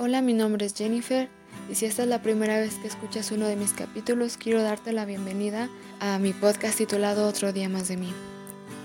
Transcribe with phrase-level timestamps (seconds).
[0.00, 1.28] Hola, mi nombre es Jennifer
[1.68, 4.92] y si esta es la primera vez que escuchas uno de mis capítulos, quiero darte
[4.92, 8.12] la bienvenida a mi podcast titulado Otro día más de mí.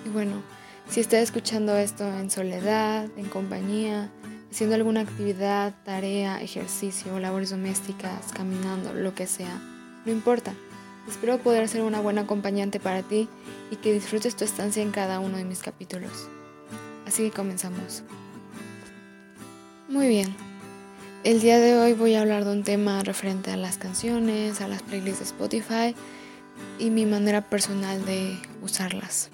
[0.07, 0.41] Y bueno,
[0.89, 4.09] si estás escuchando esto en soledad, en compañía,
[4.49, 9.61] haciendo alguna actividad, tarea, ejercicio, labores domésticas, caminando, lo que sea,
[10.07, 10.55] no importa.
[11.07, 13.29] Espero poder ser una buena acompañante para ti
[13.69, 16.27] y que disfrutes tu estancia en cada uno de mis capítulos.
[17.05, 18.01] Así que comenzamos.
[19.87, 20.52] Muy bien.
[21.23, 24.67] El día de hoy voy a hablar de un tema referente a las canciones, a
[24.67, 25.95] las playlists de Spotify
[26.79, 29.29] y mi manera personal de usarlas.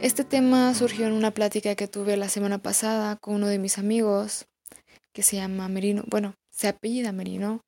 [0.00, 3.76] Este tema surgió en una plática que tuve la semana pasada con uno de mis
[3.76, 4.46] amigos
[5.12, 6.04] que se llama Merino.
[6.06, 7.60] Bueno, se apellida Merino.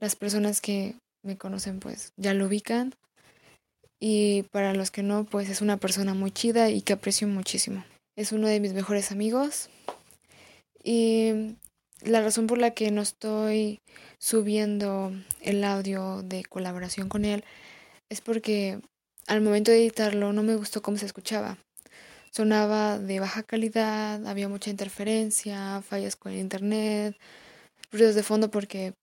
[0.00, 2.94] Las personas que me conocen pues ya lo ubican.
[4.00, 7.84] Y para los que no, pues es una persona muy chida y que aprecio muchísimo.
[8.16, 9.68] Es uno de mis mejores amigos.
[10.82, 11.56] Y
[12.04, 13.80] la razón por la que no estoy
[14.18, 17.44] subiendo el audio de colaboración con él
[18.08, 18.80] es porque
[19.26, 21.58] al momento de editarlo no me gustó cómo se escuchaba.
[22.30, 27.16] Sonaba de baja calidad, había mucha interferencia, fallas con el internet,
[27.90, 28.94] ruidos de fondo porque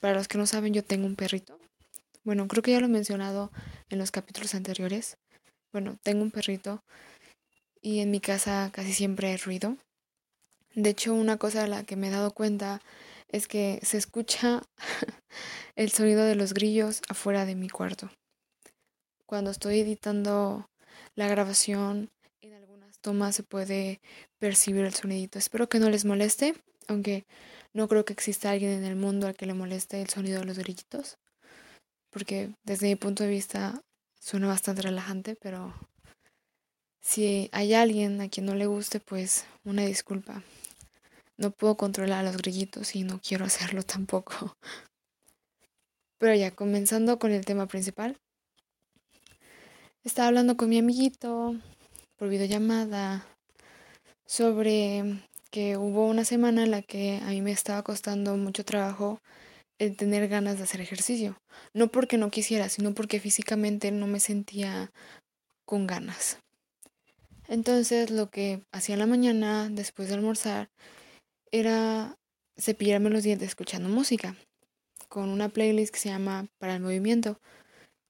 [0.00, 1.58] para los que no saben yo tengo un perrito.
[2.24, 3.52] Bueno, creo que ya lo he mencionado
[3.90, 5.16] en los capítulos anteriores.
[5.72, 6.82] Bueno, tengo un perrito
[7.80, 9.76] y en mi casa casi siempre hay ruido.
[10.78, 12.80] De hecho, una cosa de la que me he dado cuenta
[13.26, 14.62] es que se escucha
[15.74, 18.12] el sonido de los grillos afuera de mi cuarto.
[19.26, 20.70] Cuando estoy editando
[21.16, 24.00] la grabación, en algunas tomas se puede
[24.38, 25.40] percibir el sonidito.
[25.40, 26.54] Espero que no les moleste,
[26.86, 27.26] aunque
[27.74, 30.46] no creo que exista alguien en el mundo al que le moleste el sonido de
[30.46, 31.18] los grillitos,
[32.10, 33.82] porque desde mi punto de vista
[34.20, 35.74] suena bastante relajante, pero
[37.00, 40.44] si hay alguien a quien no le guste, pues una disculpa.
[41.38, 44.56] No puedo controlar a los grillitos y no quiero hacerlo tampoco.
[46.18, 48.18] Pero ya, comenzando con el tema principal.
[50.04, 51.54] Estaba hablando con mi amiguito
[52.16, 53.26] por videollamada
[54.26, 59.20] sobre que hubo una semana en la que a mí me estaba costando mucho trabajo
[59.78, 61.40] el tener ganas de hacer ejercicio.
[61.72, 64.90] No porque no quisiera, sino porque físicamente no me sentía
[65.64, 66.38] con ganas.
[67.46, 70.68] Entonces lo que hacía en la mañana, después de almorzar,
[71.52, 72.16] era
[72.58, 74.36] cepillarme los dientes escuchando música,
[75.08, 77.40] con una playlist que se llama Para el Movimiento,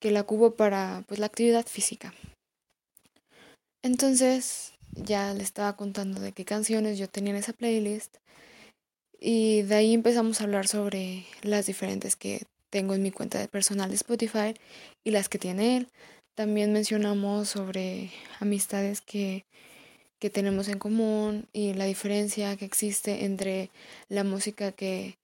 [0.01, 2.15] que la cubo para pues la actividad física.
[3.83, 8.17] Entonces ya le estaba contando de qué canciones yo tenía en esa playlist
[9.21, 13.49] y de ahí empezamos a hablar sobre las diferentes que tengo en mi cuenta de
[13.49, 14.55] personal de Spotify
[15.05, 15.89] y las que tiene él.
[16.35, 19.45] También mencionamos sobre amistades que
[20.19, 23.71] que tenemos en común y la diferencia que existe entre
[24.09, 25.17] la música que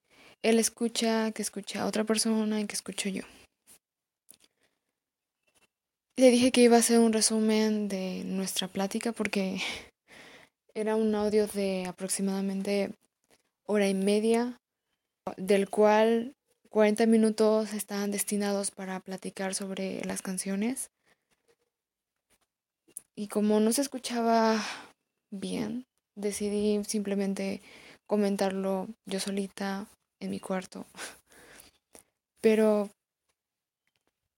[0.42, 3.22] él escucha, que escucha otra persona y que escucho yo.
[6.16, 9.60] Le dije que iba a hacer un resumen de nuestra plática porque
[10.74, 12.90] era un audio de aproximadamente
[13.66, 14.60] hora y media,
[15.36, 16.34] del cual
[16.68, 20.90] 40 minutos estaban destinados para platicar sobre las canciones
[23.16, 24.60] y como no se escuchaba
[25.30, 25.86] bien,
[26.16, 27.62] decidí simplemente
[28.06, 29.86] comentarlo yo solita
[30.20, 30.86] en mi cuarto.
[32.40, 32.90] Pero,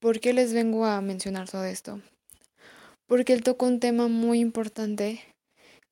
[0.00, 2.00] ¿por qué les vengo a mencionar todo esto?
[3.06, 5.22] Porque él tocó un tema muy importante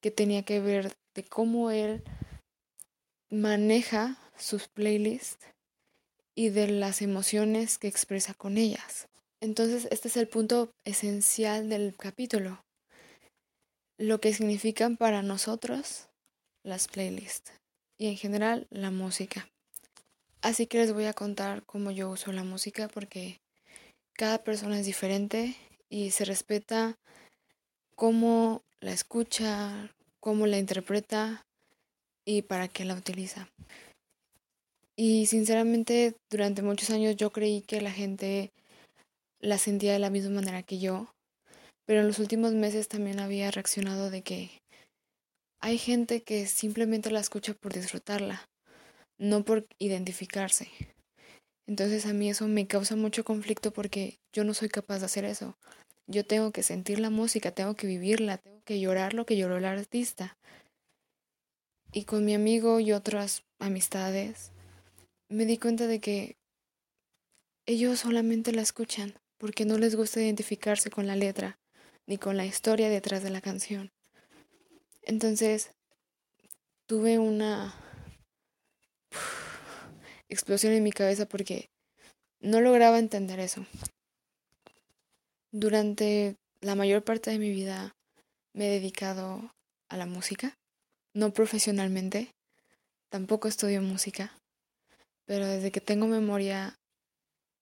[0.00, 2.02] que tenía que ver de cómo él
[3.30, 5.38] maneja sus playlists
[6.36, 9.08] y de las emociones que expresa con ellas.
[9.40, 12.63] Entonces, este es el punto esencial del capítulo
[13.98, 16.08] lo que significan para nosotros
[16.62, 17.52] las playlists
[17.98, 19.48] y en general la música.
[20.42, 23.40] Así que les voy a contar cómo yo uso la música porque
[24.14, 25.56] cada persona es diferente
[25.88, 26.98] y se respeta
[27.94, 29.90] cómo la escucha,
[30.20, 31.46] cómo la interpreta
[32.24, 33.48] y para qué la utiliza.
[34.96, 38.52] Y sinceramente durante muchos años yo creí que la gente
[39.40, 41.13] la sentía de la misma manera que yo
[41.86, 44.50] pero en los últimos meses también había reaccionado de que
[45.60, 48.48] hay gente que simplemente la escucha por disfrutarla,
[49.18, 50.68] no por identificarse.
[51.66, 55.24] Entonces a mí eso me causa mucho conflicto porque yo no soy capaz de hacer
[55.24, 55.56] eso.
[56.06, 59.56] Yo tengo que sentir la música, tengo que vivirla, tengo que llorar lo que lloró
[59.56, 60.36] el artista.
[61.92, 64.52] Y con mi amigo y otras amistades
[65.30, 66.36] me di cuenta de que
[67.66, 71.58] ellos solamente la escuchan porque no les gusta identificarse con la letra
[72.06, 73.92] ni con la historia detrás de la canción.
[75.02, 75.70] Entonces,
[76.86, 77.74] tuve una
[80.28, 81.70] explosión en mi cabeza porque
[82.40, 83.66] no lograba entender eso.
[85.50, 87.94] Durante la mayor parte de mi vida
[88.52, 89.52] me he dedicado
[89.88, 90.56] a la música,
[91.12, 92.34] no profesionalmente,
[93.08, 94.32] tampoco estudio música,
[95.26, 96.78] pero desde que tengo memoria,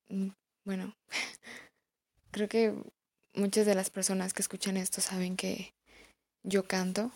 [0.08, 0.28] mm,
[0.64, 0.96] bueno,
[2.30, 2.74] creo que
[3.34, 5.72] muchas de las personas que escuchan esto saben que
[6.42, 7.10] yo canto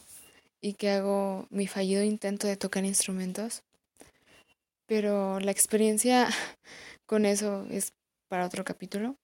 [0.61, 3.63] y que hago mi fallido intento de tocar instrumentos,
[4.87, 6.29] pero la experiencia
[7.07, 7.93] con eso es
[8.29, 9.17] para otro capítulo,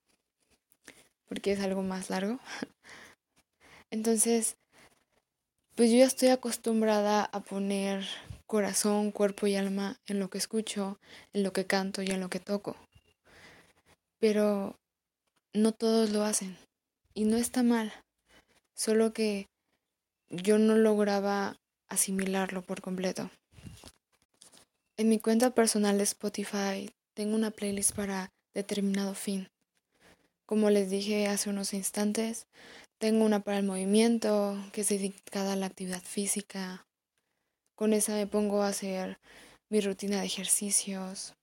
[1.26, 2.38] porque es algo más largo.
[3.90, 4.56] Entonces,
[5.74, 8.06] pues yo ya estoy acostumbrada a poner
[8.46, 10.98] corazón, cuerpo y alma en lo que escucho,
[11.32, 12.76] en lo que canto y en lo que toco.
[14.18, 14.78] Pero
[15.54, 16.56] no todos lo hacen.
[17.14, 17.92] Y no está mal.
[18.74, 19.48] Solo que
[20.30, 21.56] yo no lograba
[21.88, 23.30] asimilarlo por completo.
[24.96, 29.48] En mi cuenta personal de Spotify tengo una playlist para determinado fin.
[30.46, 32.46] Como les dije hace unos instantes,
[32.98, 36.86] tengo una para el movimiento, que es dedicada a la actividad física.
[37.74, 39.18] Con esa me pongo a hacer
[39.70, 41.34] mi rutina de ejercicios.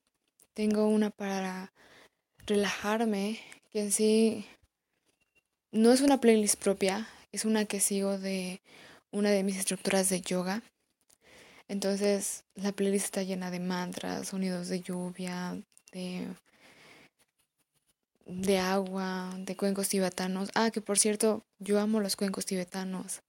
[0.54, 1.72] Tengo una para
[2.46, 3.40] relajarme,
[3.70, 4.46] que en sí
[5.72, 8.60] no es una playlist propia, es una que sigo de
[9.12, 10.62] una de mis estructuras de yoga.
[11.68, 15.56] Entonces la playlist está llena de mantras, sonidos de lluvia,
[18.26, 20.50] de agua, de cuencos tibetanos.
[20.54, 23.22] Ah, que por cierto, yo amo los cuencos tibetanos.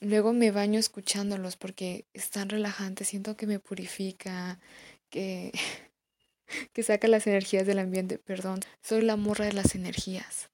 [0.00, 4.60] Luego me baño escuchándolos porque están relajantes, siento que me purifica,
[5.10, 5.50] que
[6.82, 8.60] saca las energías del ambiente, perdón.
[8.82, 10.50] Soy la morra de las energías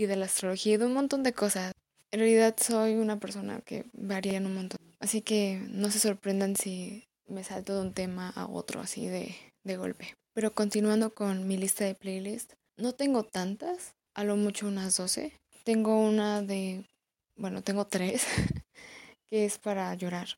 [0.00, 1.72] y de la astrología y de un montón de cosas.
[2.10, 4.78] En realidad soy una persona que varía en un montón.
[4.98, 9.34] Así que no se sorprendan si me salto de un tema a otro así de,
[9.64, 10.16] de golpe.
[10.32, 15.32] Pero continuando con mi lista de playlists, no tengo tantas, a lo mucho unas 12.
[15.64, 16.84] Tengo una de,
[17.36, 18.24] bueno, tengo tres,
[19.30, 20.28] que es para llorar.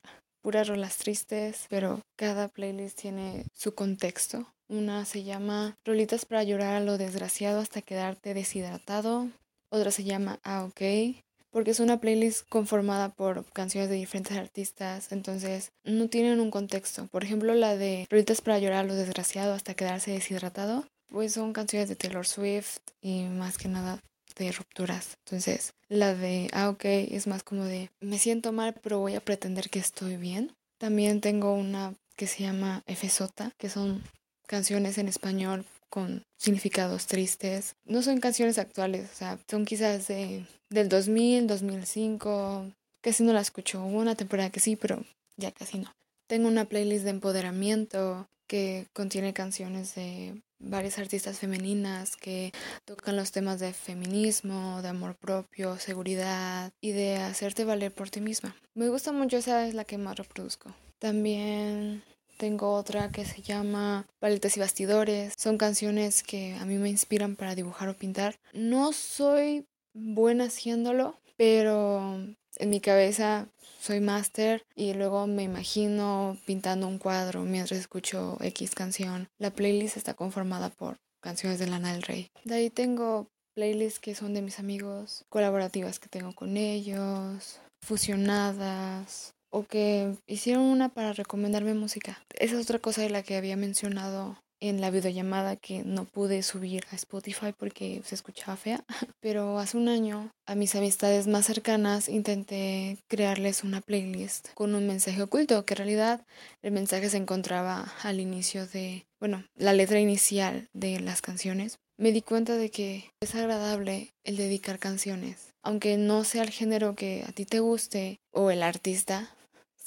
[0.42, 4.52] Puras rolas tristes, pero cada playlist tiene su contexto.
[4.68, 9.28] Una se llama Rolitas para llorar a lo desgraciado hasta quedarte deshidratado.
[9.72, 11.16] Otra se llama Ah, ok.
[11.50, 17.06] Porque es una playlist conformada por canciones de diferentes artistas, entonces no tienen un contexto.
[17.08, 21.88] Por ejemplo, la de Rolitas para llorar lo desgraciado hasta quedarse deshidratado pues son canciones
[21.88, 24.00] de Taylor Swift y más que nada
[24.36, 25.18] de rupturas.
[25.26, 29.24] Entonces, la de Ah, ok, es más como de me siento mal, pero voy a
[29.24, 30.54] pretender que estoy bien.
[30.78, 34.02] También tengo una que se llama Sota, que son
[34.46, 37.76] canciones en español con significados tristes.
[37.84, 42.72] No son canciones actuales, o sea, son quizás de, del 2000, 2005.
[43.02, 43.84] Casi no la escucho.
[43.84, 45.04] Hubo una temporada que sí, pero
[45.36, 45.94] ya casi no.
[46.28, 52.52] Tengo una playlist de empoderamiento que contiene canciones de varias artistas femeninas que
[52.86, 58.22] tocan los temas de feminismo, de amor propio, seguridad y de hacerte valer por ti
[58.22, 58.56] misma.
[58.74, 60.74] Me gusta mucho, esa es la que más reproduzco.
[60.98, 62.02] También
[62.42, 65.32] tengo otra que se llama Paletas y Bastidores.
[65.38, 68.34] Son canciones que a mí me inspiran para dibujar o pintar.
[68.52, 72.16] No soy buena haciéndolo, pero
[72.56, 73.46] en mi cabeza
[73.78, 79.28] soy máster y luego me imagino pintando un cuadro mientras escucho X canción.
[79.38, 82.26] La playlist está conformada por canciones de Lana del Rey.
[82.42, 89.32] De ahí tengo playlists que son de mis amigos, colaborativas que tengo con ellos, fusionadas
[89.52, 92.18] o que hicieron una para recomendarme música.
[92.38, 96.44] Esa es otra cosa de la que había mencionado en la videollamada que no pude
[96.44, 98.84] subir a Spotify porque se escuchaba fea.
[99.20, 104.86] Pero hace un año a mis amistades más cercanas intenté crearles una playlist con un
[104.86, 106.24] mensaje oculto, que en realidad
[106.62, 111.78] el mensaje se encontraba al inicio de, bueno, la letra inicial de las canciones.
[111.98, 116.94] Me di cuenta de que es agradable el dedicar canciones, aunque no sea el género
[116.94, 119.34] que a ti te guste o el artista,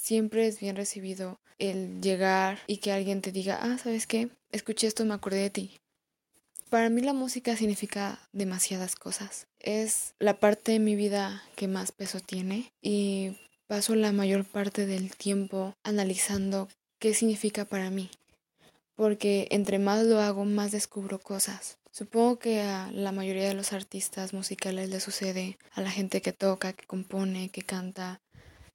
[0.06, 4.28] siempre es bien recibido el llegar y que alguien te diga, ah, ¿sabes qué?
[4.52, 5.80] Escuché esto me acordé de ti.
[6.70, 9.48] Para mí la música significa demasiadas cosas.
[9.58, 13.36] Es la parte de mi vida que más peso tiene y
[13.66, 16.68] paso la mayor parte del tiempo analizando
[17.00, 18.08] qué significa para mí.
[18.94, 21.78] Porque entre más lo hago, más descubro cosas.
[21.90, 26.32] Supongo que a la mayoría de los artistas musicales le sucede, a la gente que
[26.32, 28.20] toca, que compone, que canta,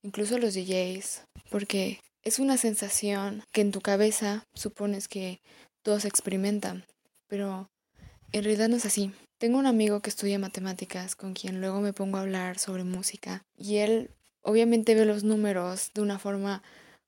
[0.03, 5.41] incluso los DJs, porque es una sensación que en tu cabeza supones que
[5.81, 6.85] todos experimentan,
[7.27, 7.69] pero
[8.31, 9.11] en realidad no es así.
[9.37, 13.43] Tengo un amigo que estudia matemáticas con quien luego me pongo a hablar sobre música
[13.57, 14.11] y él
[14.43, 16.61] obviamente ve los números de una forma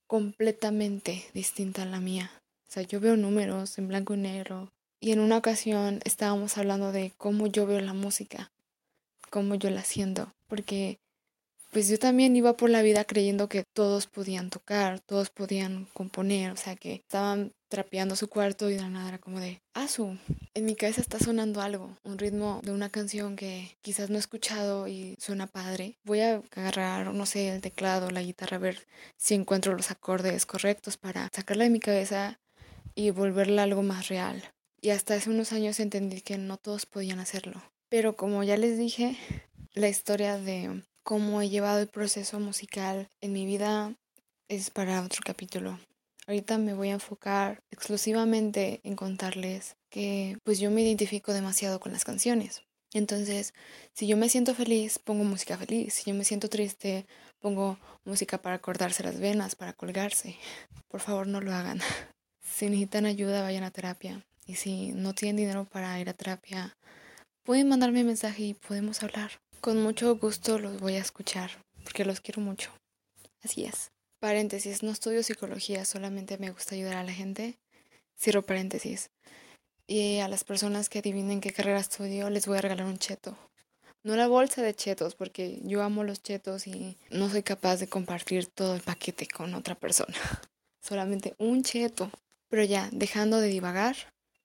[0.08, 2.32] completamente distinta a la mía.
[2.68, 4.72] sea, yo veo números en blanco y negro.
[5.00, 8.52] Y en una ocasión estábamos hablando de cómo yo veo la música,
[9.30, 10.98] cómo yo la siento, porque
[11.74, 16.51] pues yo también iba por la vida creyendo que todos podían tocar, todos podían componer,
[16.51, 19.88] o sea, que estaban trapeando su cuarto y de la nada era como de, ah,
[19.88, 20.15] su,
[20.53, 24.20] en mi cabeza está sonando algo, un ritmo de una canción que quizás no he
[24.20, 25.98] escuchado y suena padre.
[26.03, 28.86] Voy a agarrar, no sé, el teclado, la guitarra, a ver
[29.18, 32.39] si encuentro los acordes correctos para sacarla de mi cabeza
[32.94, 34.44] y volverla algo más real.
[34.80, 37.63] Y hasta hace unos años entendí que no todos podían hacerlo.
[37.89, 39.18] Pero como ya les dije,
[39.74, 43.94] la historia de cómo he llevado el proceso musical en mi vida
[44.48, 45.80] es para otro capítulo.
[46.26, 51.92] Ahorita me voy a enfocar exclusivamente en contarles que pues yo me identifico demasiado con
[51.92, 52.64] las canciones.
[52.94, 53.54] Entonces,
[53.94, 55.94] si yo me siento feliz, pongo música feliz.
[55.96, 57.06] Si yo me siento triste,
[57.40, 60.38] pongo música para acordarse las venas, para colgarse.
[60.88, 61.80] Por favor, no lo hagan.
[62.46, 64.24] Si necesitan ayuda, vayan a terapia.
[64.46, 66.78] Y si no tienen dinero para ir a terapia,
[67.42, 69.43] pueden mandarme mensaje y podemos hablar.
[69.63, 71.50] Con mucho gusto los voy a escuchar,
[71.86, 72.70] porque los quiero mucho.
[73.46, 73.91] Así es.
[74.20, 77.58] Paréntesis, no estudio psicología, solamente me gusta ayudar a la gente.
[78.20, 79.10] Cierro paréntesis.
[79.88, 83.38] Y a las personas que adivinen qué carrera estudio, les voy a regalar un cheto.
[84.03, 87.88] No la bolsa de chetos, porque yo amo los chetos y no soy capaz de
[87.88, 90.13] compartir todo el paquete con otra persona.
[90.82, 92.12] Solamente un cheto.
[92.50, 93.96] Pero ya, dejando de divagar,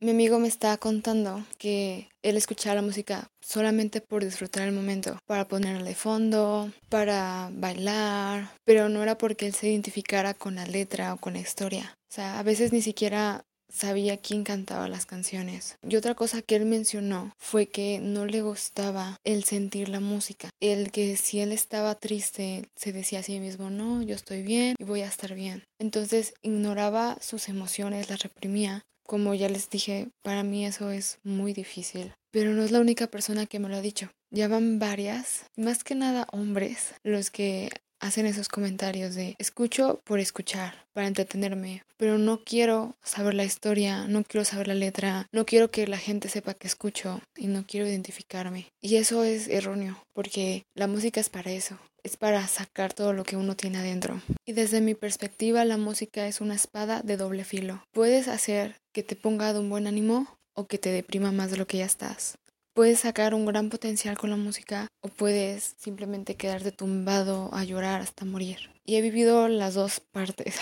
[0.01, 5.19] mi amigo me está contando que él escuchaba la música solamente por disfrutar el momento,
[5.27, 10.67] para ponerle de fondo, para bailar, pero no era porque él se identificara con la
[10.67, 11.95] letra o con la historia.
[12.11, 15.77] O sea, a veces ni siquiera sabía quién cantaba las canciones.
[15.87, 20.51] Y otra cosa que él mencionó fue que no le gustaba el sentir la música.
[20.61, 24.75] El que si él estaba triste, se decía a sí mismo, no, yo estoy bien
[24.79, 25.65] y voy a estar bien.
[25.79, 31.55] Entonces ignoraba sus emociones, las reprimía como ya les dije, para mí eso es muy
[31.55, 32.13] difícil.
[32.31, 34.11] Pero no es la única persona que me lo ha dicho.
[34.31, 40.21] Ya van varias, más que nada hombres, los que hacen esos comentarios de escucho por
[40.21, 45.47] escuchar, para entretenerme, pero no quiero saber la historia, no quiero saber la letra, no
[45.47, 48.67] quiero que la gente sepa que escucho y no quiero identificarme.
[48.83, 53.25] Y eso es erróneo, porque la música es para eso, es para sacar todo lo
[53.25, 54.21] que uno tiene adentro.
[54.47, 57.83] Y desde mi perspectiva, la música es una espada de doble filo.
[57.93, 61.57] Puedes hacer que te ponga de un buen ánimo o que te deprima más de
[61.57, 62.37] lo que ya estás.
[62.75, 68.01] Puedes sacar un gran potencial con la música o puedes simplemente quedarte tumbado a llorar
[68.01, 68.59] hasta morir.
[68.85, 70.57] Y he vivido las dos partes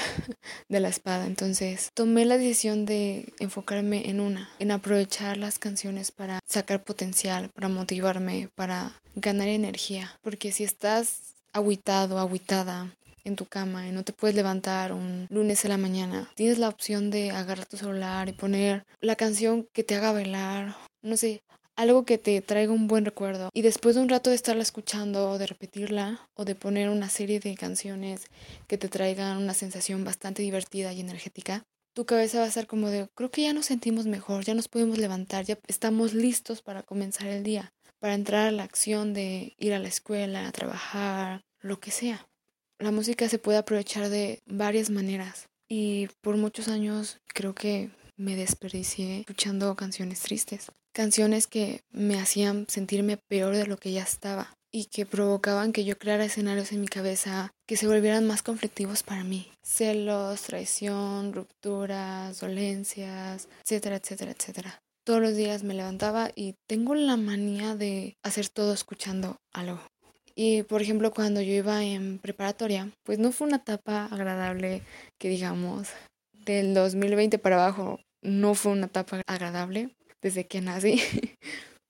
[0.69, 6.13] de la espada, entonces tomé la decisión de enfocarme en una, en aprovechar las canciones
[6.13, 10.19] para sacar potencial, para motivarme, para ganar energía.
[10.21, 12.95] Porque si estás aguitado, aguitada,
[13.27, 16.69] en tu cama y no te puedes levantar un lunes en la mañana, tienes la
[16.69, 21.43] opción de agarrar tu celular y poner la canción que te haga bailar, no sé,
[21.77, 23.51] algo que te traiga un buen recuerdo.
[23.53, 27.09] Y después de un rato de estarla escuchando o de repetirla o de poner una
[27.09, 28.27] serie de canciones
[28.67, 31.65] que te traigan una sensación bastante divertida y energética,
[31.95, 34.69] tu cabeza va a estar como de, creo que ya nos sentimos mejor, ya nos
[34.69, 39.55] podemos levantar, ya estamos listos para comenzar el día, para entrar a la acción de
[39.59, 42.27] ir a la escuela, a trabajar, lo que sea.
[42.79, 48.37] La música se puede aprovechar de varias maneras y por muchos años creo que me
[48.37, 54.55] desperdicié escuchando canciones tristes, canciones que me hacían sentirme peor de lo que ya estaba
[54.71, 59.03] y que provocaban que yo creara escenarios en mi cabeza que se volvieran más conflictivos
[59.03, 59.51] para mí.
[59.63, 64.83] Celos, traición, rupturas, dolencias, etcétera, etcétera, etcétera.
[65.03, 69.81] Todos los días me levantaba y tengo la manía de hacer todo escuchando algo.
[70.37, 74.83] Y por ejemplo, cuando yo iba en preparatoria, pues no fue una etapa agradable
[75.19, 75.89] que digamos,
[76.45, 79.91] del 2020 para abajo, no fue una etapa agradable
[80.21, 81.01] desde que nací.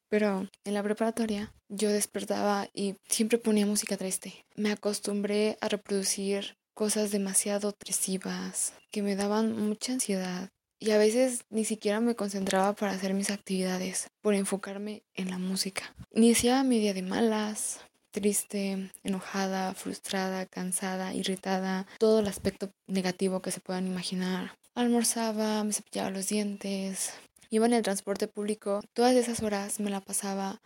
[0.08, 4.44] Pero en la preparatoria yo despertaba y siempre ponía música triste.
[4.54, 11.40] Me acostumbré a reproducir cosas demasiado trisivas que me daban mucha ansiedad y a veces
[11.50, 15.94] ni siquiera me concentraba para hacer mis actividades por enfocarme en la música.
[16.12, 17.80] Iniciaba mi día de malas,
[18.16, 24.56] triste, enojada, frustrada, cansada, irritada, todo el aspecto negativo que se puedan imaginar.
[24.74, 27.12] Almorzaba, me cepillaba los dientes,
[27.50, 30.62] iba en el transporte público, todas esas horas me la pasaba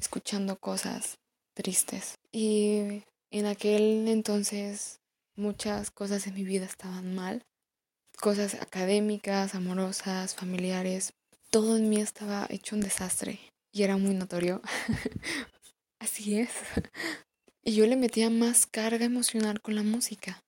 [0.00, 1.18] escuchando cosas
[1.52, 2.14] tristes.
[2.32, 5.00] Y en aquel entonces
[5.36, 7.42] muchas cosas en mi vida estaban mal,
[8.18, 11.12] cosas académicas, amorosas, familiares,
[11.50, 13.40] todo en mí estaba hecho un desastre
[13.72, 14.62] y era muy notorio
[16.04, 16.50] Así es.
[17.66, 20.44] Y yo le metía más carga emocional con la música.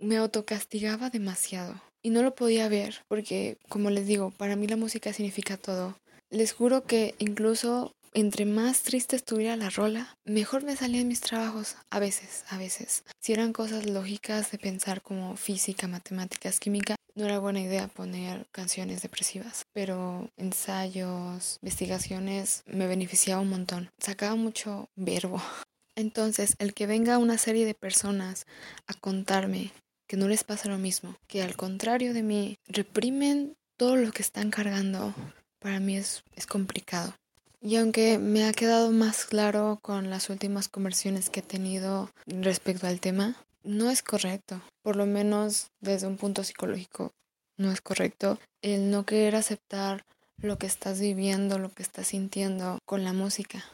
[0.00, 1.80] Me autocastigaba demasiado.
[2.02, 5.96] y no lo podía ver porque, como les digo, para mí la música significa todo.
[6.28, 11.76] Les juro que incluso entre más triste estuviera la rola, mejor me salían mis trabajos.
[11.90, 13.04] A veces, a veces.
[13.20, 18.46] Si eran cosas lógicas de pensar como física, matemáticas, química, no era buena idea poner
[18.52, 19.66] canciones depresivas.
[19.72, 23.90] Pero ensayos, investigaciones, me beneficiaba un montón.
[23.98, 25.42] Sacaba mucho verbo.
[25.96, 28.46] Entonces, el que venga una serie de personas
[28.86, 29.72] a contarme
[30.06, 34.22] que no les pasa lo mismo, que al contrario de mí, reprimen todo lo que
[34.22, 35.14] están cargando,
[35.58, 37.14] para mí es, es complicado.
[37.60, 42.86] Y aunque me ha quedado más claro con las últimas conversiones que he tenido respecto
[42.86, 43.34] al tema,
[43.66, 47.12] no es correcto, por lo menos desde un punto psicológico,
[47.58, 50.04] no es correcto el no querer aceptar
[50.38, 53.64] lo que estás viviendo, lo que estás sintiendo con la música.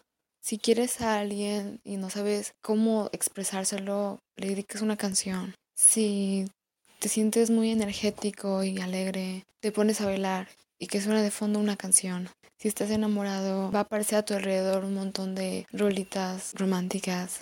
[0.40, 5.54] Si quieres a alguien y no sabes cómo expresárselo, le dedicas una canción.
[5.74, 6.46] Si
[6.98, 11.58] te sientes muy energético y alegre, te pones a bailar y que suena de fondo
[11.58, 12.28] una canción.
[12.58, 17.40] Si estás enamorado, va a aparecer a tu alrededor un montón de rolitas románticas.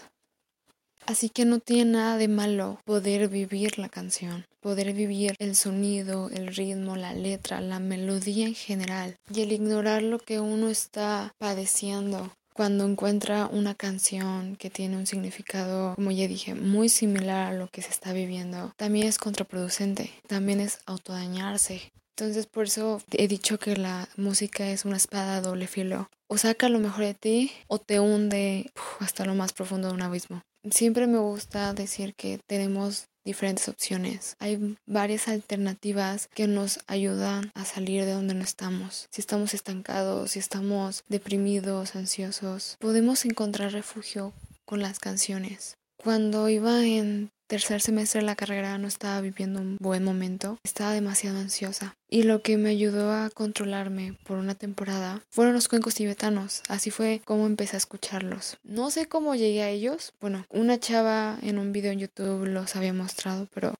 [1.06, 6.30] Así que no tiene nada de malo poder vivir la canción, poder vivir el sonido,
[6.30, 11.32] el ritmo, la letra, la melodía en general y el ignorar lo que uno está
[11.38, 17.54] padeciendo cuando encuentra una canción que tiene un significado, como ya dije, muy similar a
[17.56, 21.90] lo que se está viviendo, también es contraproducente, también es autodañarse.
[22.20, 26.10] Entonces por eso he dicho que la música es una espada a doble filo.
[26.28, 30.02] O saca lo mejor de ti o te hunde hasta lo más profundo de un
[30.02, 30.42] abismo.
[30.70, 34.36] Siempre me gusta decir que tenemos diferentes opciones.
[34.38, 39.08] Hay varias alternativas que nos ayudan a salir de donde no estamos.
[39.10, 44.34] Si estamos estancados, si estamos deprimidos, ansiosos, podemos encontrar refugio
[44.66, 45.78] con las canciones.
[46.02, 50.92] Cuando iba en tercer semestre de la carrera no estaba viviendo un buen momento, estaba
[50.92, 51.94] demasiado ansiosa.
[52.08, 56.62] Y lo que me ayudó a controlarme por una temporada fueron los cuencos tibetanos.
[56.68, 58.56] Así fue como empecé a escucharlos.
[58.62, 60.14] No sé cómo llegué a ellos.
[60.22, 63.74] Bueno, una chava en un video en YouTube los había mostrado, pero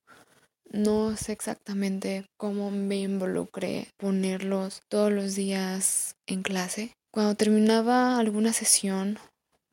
[0.71, 6.93] no sé exactamente cómo me involucré ponerlos todos los días en clase.
[7.13, 9.19] Cuando terminaba alguna sesión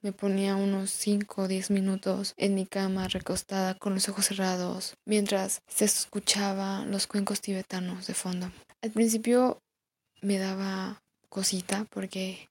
[0.08, 4.96] me ponía unos 5 o 10 minutos en mi cama recostada con los ojos cerrados
[5.04, 8.50] mientras se escuchaba los cuencos tibetanos de fondo.
[8.82, 9.62] Al principio
[10.22, 12.48] me daba cosita porque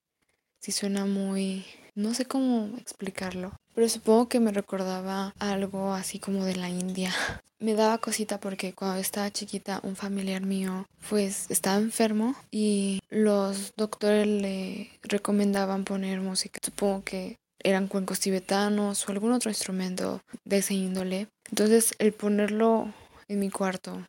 [0.60, 1.64] si suena muy...
[1.94, 7.10] no sé cómo explicarlo, pero supongo que me recordaba algo así como de la India.
[7.58, 13.72] Me daba cosita porque cuando estaba chiquita un familiar mío pues estaba enfermo y los
[13.76, 16.60] doctores le recomendaban poner música.
[16.62, 21.26] Supongo que eran cuencos tibetanos o algún otro instrumento de ese índole.
[21.50, 22.94] Entonces el ponerlo
[23.26, 24.06] en mi cuarto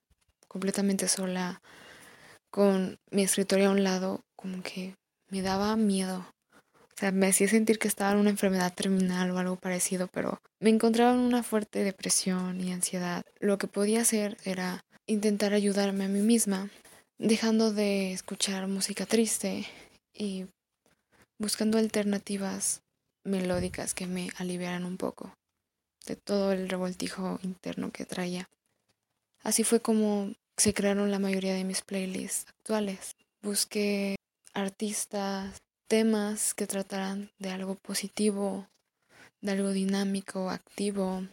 [0.48, 1.60] completamente sola
[2.52, 4.94] con mi escritorio a un lado como que
[5.32, 6.26] me daba miedo.
[6.74, 10.40] O sea, me hacía sentir que estaba en una enfermedad terminal o algo parecido, pero
[10.60, 13.24] me encontraba en una fuerte depresión y ansiedad.
[13.40, 16.70] Lo que podía hacer era intentar ayudarme a mí misma,
[17.18, 19.66] dejando de escuchar música triste
[20.14, 20.46] y
[21.40, 22.82] buscando alternativas
[23.28, 25.34] melódicas que me aliviaran un poco
[26.06, 28.50] de todo el revoltijo interno que traía.
[29.44, 33.16] Así fue como se crearon la mayoría de mis playlists actuales.
[33.42, 34.16] Busqué
[34.54, 38.68] artistas, temas que trataran de algo positivo,
[39.42, 41.28] de algo dinámico, activo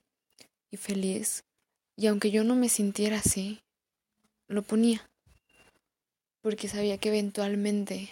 [0.70, 1.44] y feliz.
[1.96, 3.60] Y aunque yo no me sintiera así,
[4.48, 5.08] lo ponía.
[6.42, 8.10] Porque sabía que eventualmente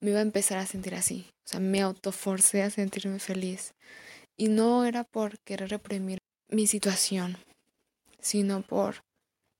[0.00, 1.26] me iba a empezar a sentir así.
[1.46, 3.74] O sea, me autoforcé a sentirme feliz.
[4.36, 7.36] Y no era por querer reprimir mi situación,
[8.20, 9.02] sino por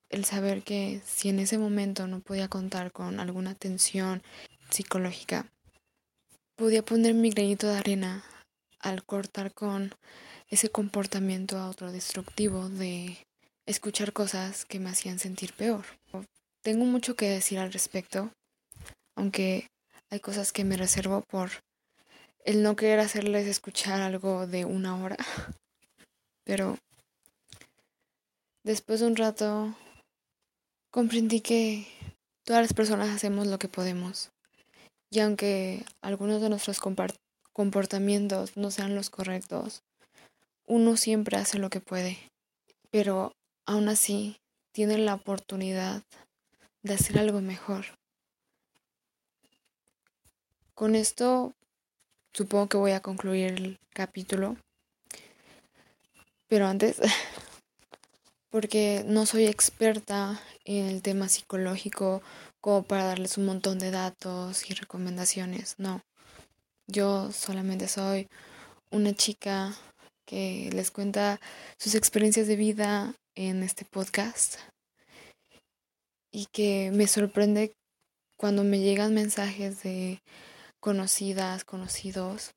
[0.09, 4.23] el saber que si en ese momento no podía contar con alguna atención
[4.71, 5.47] psicológica,
[6.57, 8.25] podía poner mi granito de arena
[8.81, 9.93] al cortar con
[10.49, 13.19] ese comportamiento autodestructivo de
[13.67, 15.85] escuchar cosas que me hacían sentir peor.
[16.63, 18.31] Tengo mucho que decir al respecto,
[19.15, 19.69] aunque
[20.11, 21.51] hay cosas que me reservo por
[22.45, 25.17] el no querer hacerles escuchar algo de una hora.
[26.45, 26.79] Pero
[28.65, 29.75] después de un rato
[30.91, 31.87] comprendí que
[32.45, 34.31] todas las personas hacemos lo que podemos.
[35.11, 36.81] Y aunque algunos de nuestros
[37.53, 39.83] comportamientos no sean los correctos,
[40.67, 42.19] uno siempre hace lo que puede.
[42.91, 43.33] Pero
[43.67, 44.37] aún así
[44.73, 46.03] tiene la oportunidad
[46.83, 47.85] de hacer algo mejor.
[50.79, 51.57] Con esto
[52.33, 54.57] supongo que voy a concluir el capítulo.
[56.47, 57.01] Pero antes
[58.49, 62.23] porque no soy experta en el tema psicológico
[62.61, 66.01] como para darles un montón de datos y recomendaciones, no.
[66.87, 68.29] Yo solamente soy
[68.93, 69.75] una chica
[70.27, 71.41] que les cuenta
[71.77, 74.59] sus experiencias de vida en este podcast
[76.31, 77.73] y que me sorprende
[78.37, 80.23] cuando me llegan mensajes de
[80.81, 82.55] conocidas, conocidos,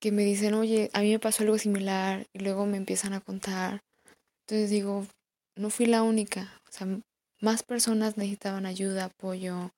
[0.00, 3.20] que me dicen, oye, a mí me pasó algo similar y luego me empiezan a
[3.20, 3.82] contar.
[4.42, 5.06] Entonces digo,
[5.56, 6.86] no fui la única, o sea,
[7.40, 9.70] más personas necesitaban ayuda, apoyo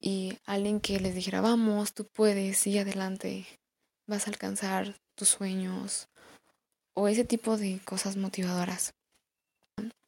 [0.00, 3.46] y alguien que les dijera, vamos, tú puedes, sigue adelante,
[4.06, 6.08] vas a alcanzar tus sueños
[6.94, 8.92] o ese tipo de cosas motivadoras.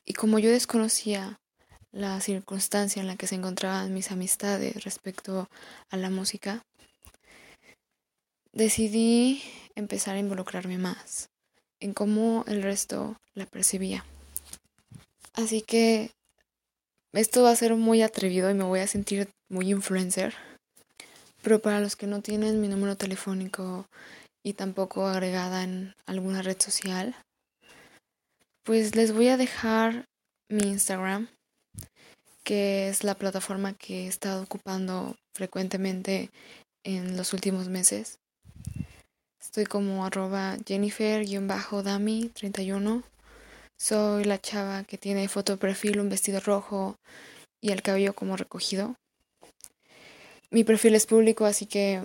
[0.04, 1.39] Y como yo desconocía
[1.92, 5.48] la circunstancia en la que se encontraban mis amistades respecto
[5.90, 6.64] a la música,
[8.52, 9.42] decidí
[9.74, 11.30] empezar a involucrarme más
[11.80, 14.04] en cómo el resto la percibía.
[15.34, 16.10] Así que
[17.12, 20.34] esto va a ser muy atrevido y me voy a sentir muy influencer.
[21.42, 23.86] Pero para los que no tienen mi número telefónico
[24.42, 27.16] y tampoco agregada en alguna red social,
[28.62, 30.04] pues les voy a dejar
[30.48, 31.28] mi Instagram
[32.50, 36.30] que es la plataforma que he estado ocupando frecuentemente
[36.82, 38.18] en los últimos meses.
[39.40, 43.04] Estoy como arroba Jennifer-Dami31.
[43.78, 46.96] Soy la chava que tiene foto de perfil, un vestido rojo
[47.60, 48.96] y el cabello como recogido.
[50.50, 52.02] Mi perfil es público, así que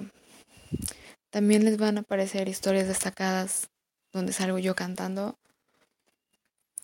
[1.31, 3.71] también les van a aparecer historias destacadas
[4.13, 5.39] donde salgo yo cantando.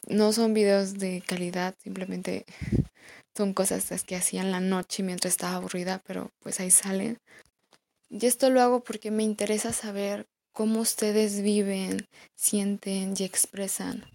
[0.08, 2.48] No son videos de calidad, simplemente
[3.36, 7.18] son cosas que hacía en la noche mientras estaba aburrida, pero pues ahí salen.
[8.10, 14.06] Y esto lo hago porque me interesa saber cómo ustedes viven, sienten y expresan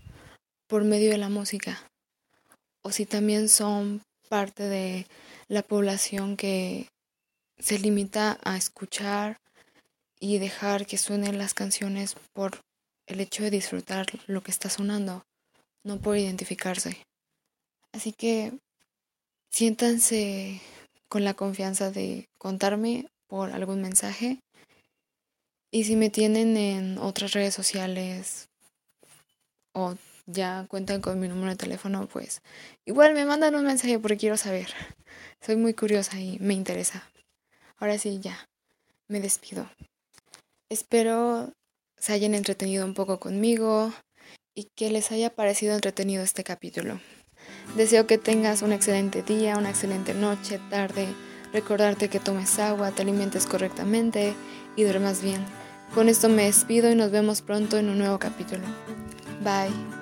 [0.66, 1.82] por medio de la música.
[2.82, 5.06] O si también son parte de
[5.48, 6.88] la población que
[7.58, 9.38] se limita a escuchar
[10.20, 12.60] y dejar que suenen las canciones por
[13.06, 15.24] el hecho de disfrutar lo que está sonando,
[15.84, 17.02] no por identificarse.
[17.92, 18.52] Así que
[19.56, 20.60] Siéntanse
[21.08, 24.38] con la confianza de contarme por algún mensaje.
[25.70, 28.50] Y si me tienen en otras redes sociales
[29.72, 29.94] o
[30.26, 32.42] ya cuentan con mi número de teléfono, pues
[32.84, 34.68] igual me mandan un mensaje porque quiero saber.
[35.40, 37.10] Soy muy curiosa y me interesa.
[37.78, 38.50] Ahora sí, ya,
[39.08, 39.70] me despido.
[40.68, 41.50] Espero
[41.96, 43.90] se hayan entretenido un poco conmigo
[44.54, 47.00] y que les haya parecido entretenido este capítulo.
[47.76, 51.08] Deseo que tengas un excelente día, una excelente noche, tarde.
[51.52, 54.34] Recordarte que tomes agua, te alimentes correctamente
[54.76, 55.44] y duermas bien.
[55.94, 58.64] Con esto me despido y nos vemos pronto en un nuevo capítulo.
[59.44, 59.95] Bye.